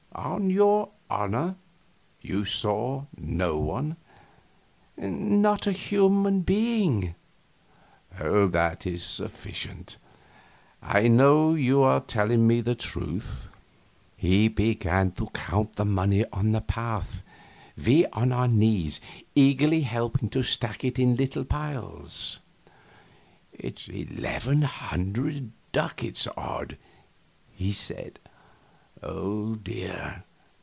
[0.13, 1.55] On your honor
[2.21, 3.95] you saw no one?"
[4.97, 7.15] "Not a human being."
[8.19, 9.97] "That is sufficient;
[10.81, 13.47] I know you are telling me the truth."
[14.15, 17.23] He began to count the money on the path,
[17.83, 19.01] we on our knees
[19.33, 22.41] eagerly helping to stack it in little piles.
[23.53, 26.77] "It's eleven hundred ducats odd!"
[27.55, 28.19] he said.
[29.03, 30.25] "Oh dear!